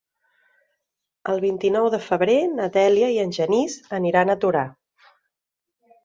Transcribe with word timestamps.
El 1.33 1.41
vint-i-nou 1.41 1.89
de 1.95 1.99
febrer 2.05 2.37
na 2.59 2.69
Dèlia 2.77 3.09
i 3.17 3.19
en 3.25 3.33
Genís 3.39 3.75
aniran 3.99 4.35
a 4.35 4.37
Torà. 4.45 4.63